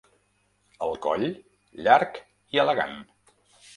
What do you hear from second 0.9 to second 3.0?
coll, llarg i elegant.